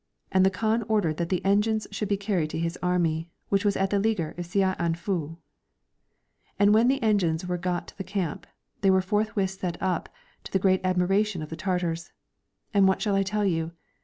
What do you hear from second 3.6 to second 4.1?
was at the